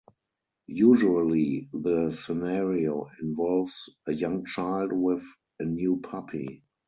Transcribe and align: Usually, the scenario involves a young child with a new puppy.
Usually, 0.65 1.69
the 1.73 2.09
scenario 2.09 3.11
involves 3.21 3.87
a 4.07 4.11
young 4.11 4.45
child 4.45 4.91
with 4.91 5.23
a 5.59 5.63
new 5.65 5.97
puppy. 6.01 6.63